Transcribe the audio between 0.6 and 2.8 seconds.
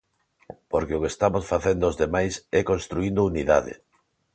Porque o que estamos facendo os demais é